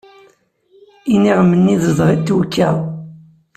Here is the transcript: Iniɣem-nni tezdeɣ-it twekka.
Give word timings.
Iniɣem-nni 1.13 1.75
tezdeɣ-it 1.81 2.25
twekka. 2.27 2.69